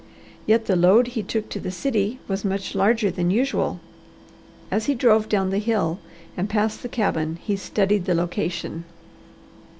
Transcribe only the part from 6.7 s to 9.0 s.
the cabin he studied the location.